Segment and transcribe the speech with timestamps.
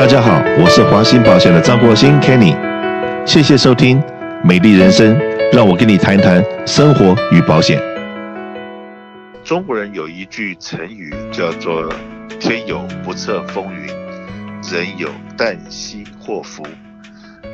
[0.00, 2.56] 大家好，我是华兴保险的张国兴 Kenny，
[3.26, 4.02] 谢谢收听
[4.42, 5.14] 美丽人生，
[5.52, 7.78] 让我跟你谈谈生活与保险。
[9.44, 11.92] 中国人有一句成语叫做
[12.40, 13.88] “天有不测风云，
[14.72, 16.66] 人有旦夕祸福”。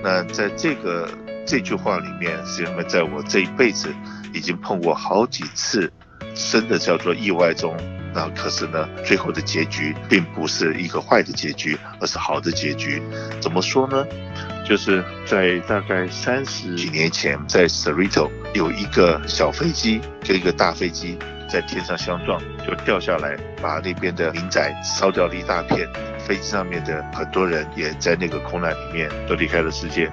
[0.00, 1.08] 那在这个
[1.44, 3.88] 这句话里面，是因为在我这一辈子
[4.32, 5.90] 已经碰过好几次，
[6.32, 7.76] 真的叫做意外中。
[8.16, 13.02] 那可是呢，最后的结局并不是一个坏的结局，而是好的结局。
[13.42, 14.06] 怎么说呢？
[14.66, 25.86] 就是在大概三十几年前，在 Cerritos 有一个小飞机跟一个大飞机在天上相撞，就掉下来，把那边的民宅烧掉了一大片。
[26.18, 30.10] 飞机上面的很多人也在那个空难里面都离开了世界。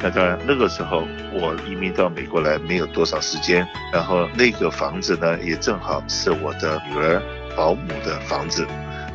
[0.00, 7.20] 那当然，那个时候我移民到美国来没有多少时间，然后那个房子呢，也正好是我的女儿。
[7.58, 8.64] 保姆的房子，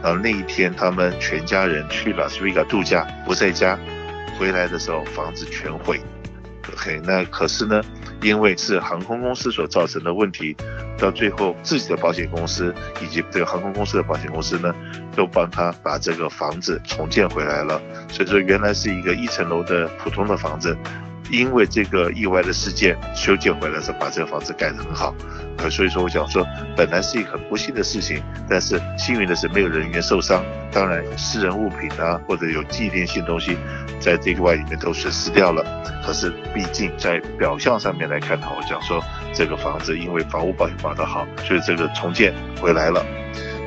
[0.04, 3.80] 然后那一天他们全家人去拉斯维加度假，不在家，
[4.38, 6.02] 回来的时候房子全毁。
[6.74, 7.82] OK，那可是呢，
[8.22, 10.58] 因为是航空公司所造成的问题，
[10.98, 14.76] 到最后自己的保险公司以及这个航空公司的保险公司呢，
[15.16, 17.82] 都帮他把这个房子重建回来了。
[18.10, 20.78] 所以说原来是一个一层楼的普通的房子。
[21.30, 25.16] 因为这个意外的事件修建回来时，把这个房子盖得很好，
[25.58, 30.44] 呃，所以说我想说，本来是一个很不幸的事情，但是幸运的是没有人员受伤。
[30.72, 33.58] 当然，私人物品啊，或者有纪念性东西，
[34.00, 35.64] 在这个外里面都损失掉了。
[36.06, 39.02] 可是毕竟在表象上面来看呢，我讲说
[39.34, 43.06] 这个房子因为房屋保险保得好，所以这个重建回来了。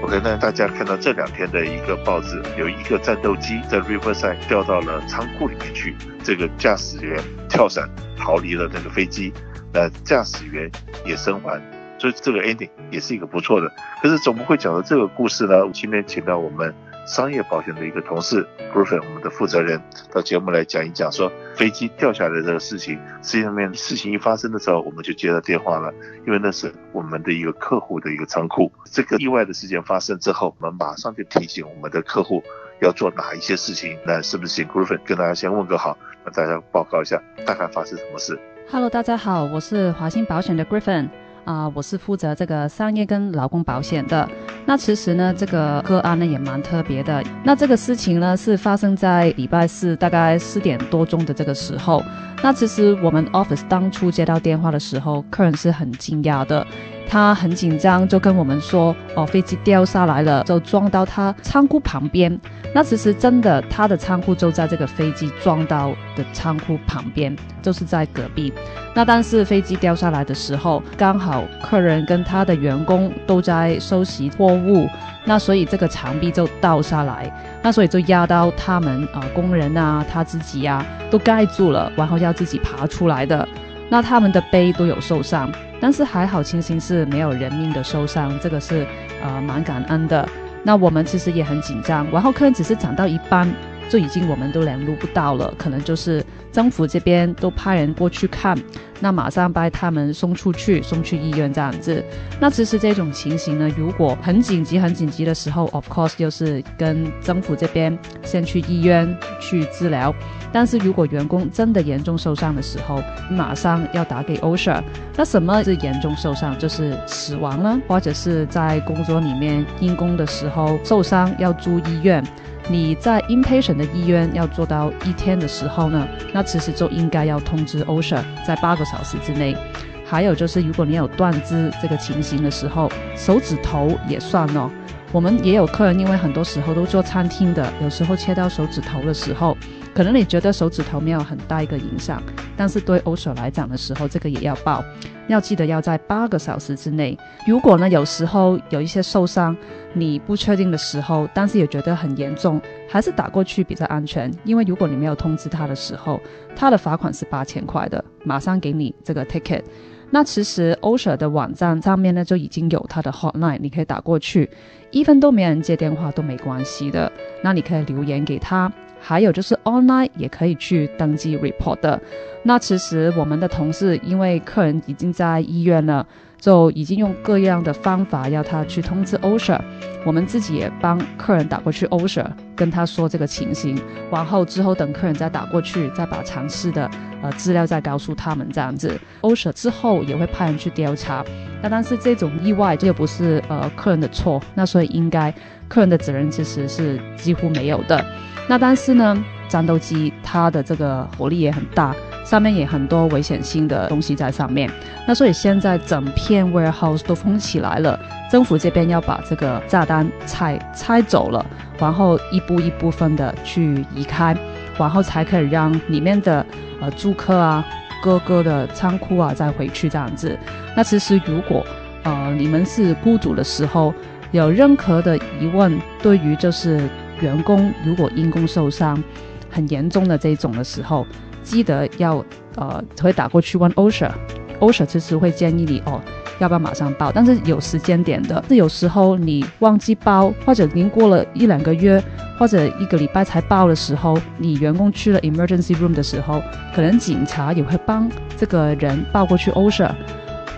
[0.02, 9.32] OK，那大家看到这两天的一个报纸，有一个战斗机在 Riverside 掉到了仓库里面去，这个驾驶员跳伞逃离了那个飞机，
[9.72, 10.70] 那驾驶员
[11.04, 11.60] 也生还，
[11.98, 13.72] 所以这个 ending 也是一个不错的。
[14.00, 15.64] 可是怎么会讲到这个故事呢？
[15.66, 16.72] 我今天请到我们。
[17.06, 19.80] 商业保险的一个同事 Griffin，我们的负责人
[20.12, 22.98] 到节目来讲一讲，说飞机掉下来的这个事情。
[23.22, 25.94] 实际上面事情一发生的时候，我们就接到电话了，
[26.26, 28.70] 因为那是我们的一个客户的一个仓库。
[28.90, 32.42] 这个意外的事件发生之后，我们马上就提醒我们的客户
[32.80, 33.96] 要做哪一些事情。
[34.04, 38.36] 那是不是请 Griffin 跟大家先问个好，那大家报告一下大概发生什么事
[38.68, 41.08] ？Hello，大家好，我是华兴保险的 Griffin。
[41.46, 44.28] 啊、我是负责这个商业跟劳工保险的。
[44.66, 47.22] 那其实呢，这个个案呢也蛮特别的。
[47.44, 52.02] 那这个事情呢是发生在礼拜四大概四点多钟的这个时候。
[52.42, 56.66] 那其实我们 office 当初接到电话的时候，客人是很惊讶的。
[57.08, 62.38] 他很紧张，就跟我们说：“哦，飞机掉下来了，就撞到他仓库旁边。”
[62.74, 68.52] 那其实真的，他的仓库就在这个飞机撞到的仓库旁边，就是在隔壁。
[68.94, 74.86] 那但是飞机掉下来的时候，刚好客人跟他的员工都在收拾货物，
[75.24, 83.48] 那所以这个墙壁就倒下来，那所以就压到他们啊、工人啊，他自己啊，都盖住了，然后要自己爬出来的。
[83.88, 85.50] 那他们的背都有受伤。
[85.80, 88.86] 但是还好，庆幸是没有人命的受伤，这个是
[89.22, 90.28] 呃蛮感恩的。
[90.62, 93.48] 那我们其实也很紧张，然后客人只是讲到一半，
[93.88, 98.56] 就已经我们都联络不到了，可能就是政府这边都派人过去看，
[99.00, 102.02] 那马上把他们送出去，送去医院这样子。
[102.40, 110.14] 那其实这种情形呢，如果很紧急、很紧急的时候，of course 就是跟政府这边先去医院去治疗。
[110.52, 114.82] 但是如果员工真的严重受伤的时候，马上要打给 OSHA。
[115.14, 116.56] 那什么是严重受伤？
[116.58, 122.24] 就是死亡了，或者是在工作里面因工的时候受伤要住医院。
[122.68, 129.56] 你在 inpatient 的医院要做到一天的时候呢，那其实就应该要通知 OSHA，在八个小时之内。
[130.04, 134.70] 还有就是，如果你有断肢这个情形的时候，手指头也算哦。
[135.16, 139.56] 我们也有客人，因为很多时候都做餐厅的，有时候切到手指头的时候，
[139.94, 142.22] 可能你觉得手指头没有很大一个影响，
[142.54, 144.84] 但是对 OSHA 来讲的时候，这个也要报，
[145.26, 147.18] 要记得要在八个小时之内。
[147.46, 149.56] 如果呢，有时候有一些受伤，
[149.94, 154.30] 你不确定的时候，但是也觉得很严重，还是打过去比较安全。
[154.44, 156.20] 因为如果你没有通知他的时候，
[156.54, 159.62] 他的罚款是八千块的，马上给你这个 ticket。
[160.10, 164.48] 那其实 OSHA 的网站上面呢，就已经有他的 hotline，你可以打过去
[164.90, 167.10] 一分都没人接电话都没关系的。
[167.42, 172.00] 那你可以留言给他，还有就是 online 也可以去登记 report 的。
[172.44, 176.06] 那其实我们的同事因为客人已经在医院了。
[176.38, 179.60] 就已经用各样的方法要他去通知 OSHA，
[180.04, 183.78] 我们自己也帮客人打过去 OSHA，跟他说这个情形，
[184.10, 186.88] 然后之后等客人再打过去，再把详细的
[187.22, 191.24] 呃资料再告诉他们这样子，OSHA 之后也会派人去调查。
[191.62, 195.34] 那但是这种意外这又不是呃客人的错，那所以应该
[195.68, 198.04] 客人的责任其实是几乎没有的。
[198.46, 201.96] 那但是呢，战斗机它的这个火力也很大，
[202.26, 204.68] 上面也很多危险性的东西在上面。
[205.06, 207.98] 那所以现在整片 warehouse 都封起来了，
[208.30, 211.46] 政府这边要把这个炸弹拆拆走了，
[211.78, 214.36] 然后一步一部分的去移开，
[214.76, 216.44] 然后才可以让里面的
[216.80, 217.64] 呃住客啊、
[218.02, 220.36] 各个的仓库啊再回去这样子。
[220.76, 221.64] 那其实如果
[222.02, 223.94] 呃你们是雇主的时候，
[224.32, 226.80] 有任何的疑问，对于就是
[227.20, 229.00] 员工如果因公受伤，
[229.48, 231.06] 很严重的这种的时候，
[231.46, 232.22] 记得要
[232.56, 236.00] 呃会打过去问 OSHA，OSHA 其实会建议你哦，
[236.40, 242.02] 要不要马上报，但是有时间点的，是有时候你忘记报，或者您过了一两个月
[242.36, 246.42] 或者一个礼拜才报的时候，你员工去了 emergency room 的时候，
[246.74, 249.92] 可能警察也会帮这个人报过去 OSHA，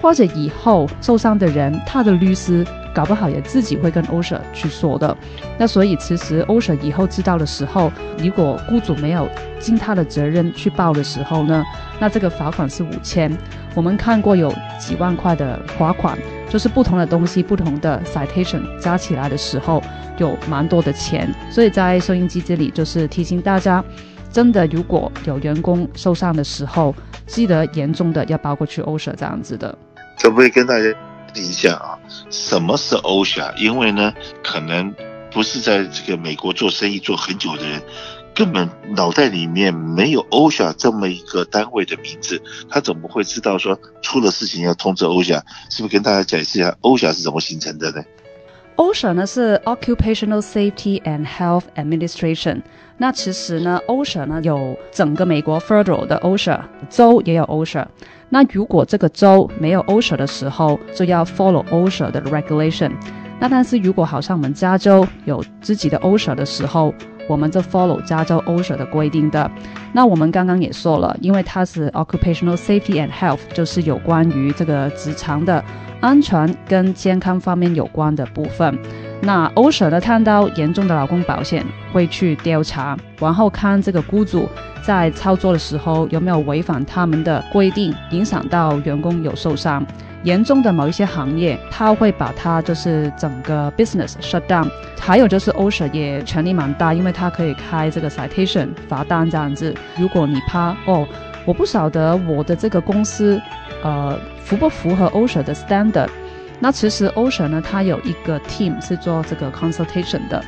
[0.00, 2.66] 或者以后受伤的人他的律师。
[2.98, 5.16] 搞不好也自己会跟 OSHA 去说的，
[5.56, 9.28] 那所以其实 OSHA 以后知道的时候，如果雇主没有
[9.60, 11.64] 尽他的责任去报的时候呢，
[12.00, 13.30] 那这个罚款是五千。
[13.76, 16.18] 我们看过有几万块的罚款，
[16.48, 19.80] 就是不同的东西、不同的 citation 加起来的时候
[20.16, 21.32] 有蛮多的钱。
[21.52, 23.84] 所以在收音机这里就是提醒大家，
[24.32, 26.92] 真的如果有员工受伤的时候，
[27.26, 29.78] 记得严重的要报过去 OSHA 这样子的。
[30.20, 30.84] 可不可以跟大家？
[31.34, 31.97] 一下啊，
[32.30, 33.56] 什么是 OSHA？
[33.56, 34.94] 因为呢，可能
[35.30, 37.82] 不是在这个美国做生意做很久的人，
[38.34, 45.40] 根本脑袋里面没有 OSHA 这么一个单位的名字，他怎么会知道说出了事情要通知 OSHA？
[45.70, 48.02] 是不是跟大家解释一下 OSHA 是怎么形成的呢
[48.76, 52.62] ？OSHA 呢是 Occupational Safety and Health Administration。
[52.96, 56.60] 那其实呢，OSHA 呢有整个美国 Federal 的 OSHA，
[56.90, 57.86] 州也有 OSHA。
[58.30, 62.92] 那如果这个州没有 OSHA 的时候，就要 follow OSHA 的 regulation。
[63.40, 66.92] 那但是如果好像我们加州有自己的 OSHA 的时候，
[67.28, 69.50] 我们就 follow 加州 OSHA 的规定的。
[69.92, 75.64] 那我们刚刚也说了，因为它是 Occupational Safety and Health，就是有关于这个职场的
[76.00, 78.78] 安全跟健康方面有关的部分。
[79.20, 84.48] 那 OSHA 呢，看到严重的劳工保险会去调查，然后看这个雇主
[84.82, 89.84] 在操作的时候有没有违反他们的规定，影响到员工有受伤。
[90.24, 94.68] 严重的某一些行业，他会把它就是整个 business shut down。
[94.98, 99.74] 还有就是 OSHA 也权力蛮大，因为他可以开这个 citation 罚单这样子。
[99.96, 101.06] 如果你怕哦，
[101.44, 103.40] 我不晓得我的这个公司
[103.82, 106.08] 呃符不符合 OSHA 的 standard。
[106.60, 110.44] 那其实 OSHA 呢，他有一个 team 是做这个 consultation 的，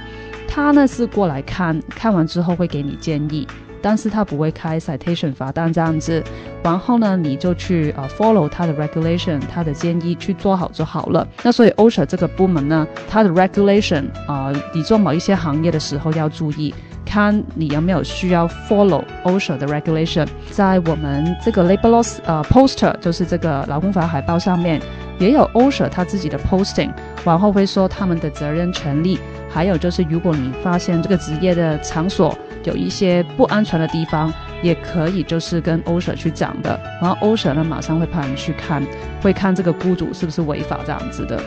[0.48, 3.46] 他呢是过来看看完之后会给你建议，
[3.82, 6.22] 但是他不会开 citation 罚单这样子，
[6.62, 11.26] 然后呢你就去呃 follow 他的 regulation，他的建议去做好就好了。
[11.42, 16.74] 那所以 OSHA 这个部门呢，它的 regulation 啊、你做某一些行业的时候要注意，
[17.04, 24.80] 看你有没有需要 follow OSHA 的 regulation，在我们这个 labor laws 呃 poster 就是这个劳工法海报上面。
[25.18, 26.90] 也有 OSHA 他自己的 posting，
[27.24, 29.18] 往后会说他们的责任权利，
[29.48, 34.32] 还有就是如果你发现这个职业的场所有一些不安全的地方，
[34.62, 38.82] 也可以就是跟 OSHA 去讲的，然后 OSHA 呢马上会派人去看，
[39.22, 41.40] 会看这个雇主是不是违法这样子的。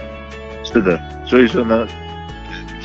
[0.63, 1.87] 是的，所以说呢，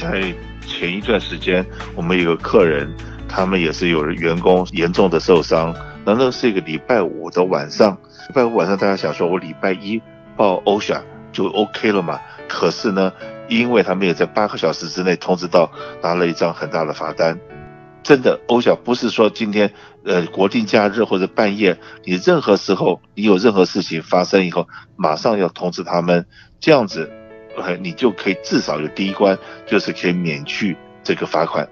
[0.00, 0.34] 在
[0.66, 1.64] 前一段时间
[1.94, 2.90] 我们有个客人，
[3.28, 7.92] 他们也是有员工严重的受伤，那那是一个礼拜五的晚上？
[8.28, 10.00] 礼拜五晚上大家想说我礼拜一。
[10.36, 11.00] 报 OSHA
[11.38, 12.20] 就 OK 了嘛？
[12.48, 13.12] 可是呢，
[13.48, 15.70] 因为他没有在八个小时之内通知到，
[16.02, 17.38] 拿了一张很大的罚单。
[18.02, 19.72] 真的欧小不是说今天
[20.04, 24.66] 呃国定假日或者半夜，你任何时候你有任何事情发生以后，
[24.96, 26.26] 马上要通知他们，
[26.58, 27.08] 这样子，
[27.56, 31.68] 呃你就可以至少有第一关，就是可以免去这个罚款。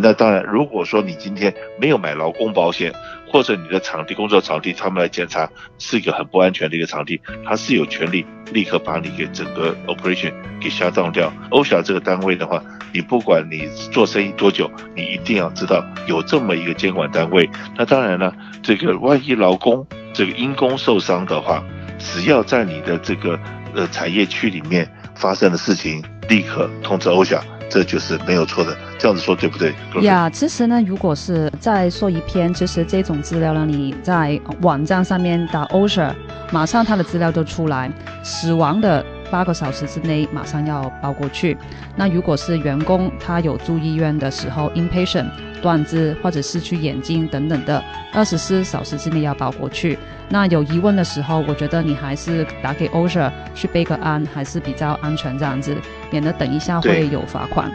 [0.00, 2.92] 那当然，如果说你今天没有买劳工保险，
[3.28, 5.48] 或者你的场地工作场地他们来检查
[5.78, 11.32] 是一个很不安全的一个场地，他是有权利立刻把你给整个 operation 给下葬掉。
[11.50, 12.62] OSHA 这个单位的话，
[12.92, 17.48] 你不管你做生意多久，你一定要知道有这么一个监管单位。
[17.76, 21.64] 那当然了，这个万一劳工这个因公受伤的话，
[21.98, 23.38] 只要在你的这个
[23.74, 27.40] 呃产业区里面发生的事情，立刻通知 OSHA。
[27.72, 29.72] 这就是没有错的，这样子说对不对？
[30.02, 36.12] 呀，其实呢，如果是再说一篇，其实这种资料呢，你在网站上面打 OSHA，
[36.50, 37.90] 马上它的资料就出来，
[38.22, 41.56] 死亡的八个小时之内马上要包过去。
[41.96, 45.26] 那如果是员工他有住医院的时候，inpatient
[45.62, 49.98] 断肢或者失去眼睛等等的，二十四小时之内要包过去。
[50.28, 55.74] 那有疑问的时候，我觉得你还是打给 OSHA 去备个案，还是比较安全这样子，
[56.10, 57.72] 免得等一下会有罚款。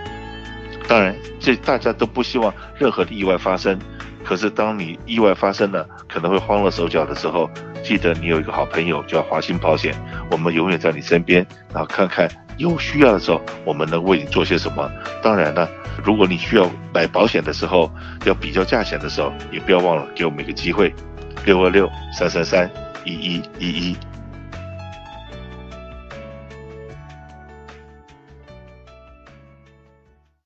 [0.88, 3.80] 当然，这大家都不希望任何的意外发生。
[4.28, 7.50] 可是当你意外发生了，可能会慌了手脚的时候，
[7.82, 9.96] 记得你有一个好朋友叫华兴保险，
[10.30, 14.92] 我们永远在你身边，然后看看有需要的时候，我们能为你做些什么。
[15.24, 15.66] 当然呢，
[16.04, 17.90] 如果你需要买保险的时候，
[18.26, 20.94] 要比较价钱的时候，也不要忘了给我们一个机会，
[21.46, 22.70] 六二六三三三
[23.06, 23.98] 一一一一。